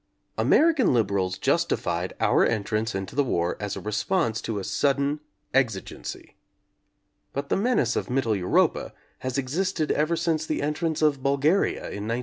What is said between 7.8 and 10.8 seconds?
of Mittel Europa has existed ever since the